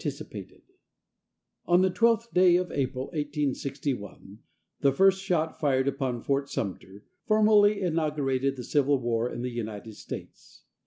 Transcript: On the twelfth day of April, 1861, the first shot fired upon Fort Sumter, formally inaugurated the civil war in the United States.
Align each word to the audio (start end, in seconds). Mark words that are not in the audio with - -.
On 1.67 1.83
the 1.83 1.91
twelfth 1.91 2.33
day 2.33 2.55
of 2.55 2.71
April, 2.71 3.03
1861, 3.09 4.39
the 4.79 4.91
first 4.91 5.21
shot 5.21 5.59
fired 5.59 5.87
upon 5.87 6.21
Fort 6.23 6.49
Sumter, 6.49 7.05
formally 7.27 7.79
inaugurated 7.79 8.55
the 8.55 8.63
civil 8.63 8.97
war 8.99 9.29
in 9.31 9.43
the 9.43 9.51
United 9.51 9.93
States. 9.93 10.63